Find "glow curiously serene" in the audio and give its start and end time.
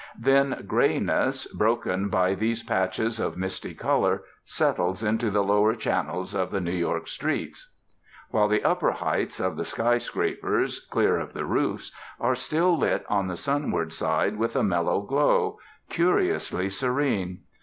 15.01-17.41